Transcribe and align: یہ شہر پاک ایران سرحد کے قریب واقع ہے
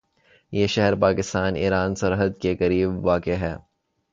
یہ 0.53 0.67
شہر 0.67 0.95
پاک 0.95 1.19
ایران 1.55 1.95
سرحد 1.95 2.39
کے 2.41 2.55
قریب 2.55 3.05
واقع 3.05 3.37
ہے 3.39 3.55